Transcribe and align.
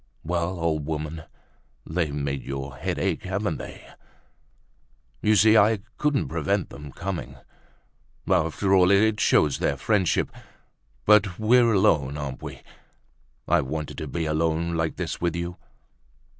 "Well, 0.23 0.59
old 0.59 0.87
woman, 0.87 1.25
they've 1.87 2.11
made 2.11 2.41
your 2.41 2.75
head 2.75 2.97
ache, 2.97 3.21
haven't 3.21 3.57
they? 3.57 3.87
You 5.21 5.35
see 5.35 5.55
I 5.55 5.81
couldn't 5.99 6.27
prevent 6.27 6.71
them 6.71 6.91
coming. 6.91 7.35
After 8.27 8.73
all, 8.73 8.89
it 8.89 9.19
shows 9.19 9.59
their 9.59 9.77
friendship. 9.77 10.31
But 11.05 11.37
we're 11.37 11.61
better 11.67 11.73
alone, 11.73 12.17
aren't 12.17 12.41
we? 12.41 12.63
I 13.47 13.61
wanted 13.61 13.99
to 13.99 14.07
be 14.07 14.25
alone 14.25 14.73
like 14.75 14.95
this 14.95 15.21
with 15.21 15.35
you. 15.35 15.57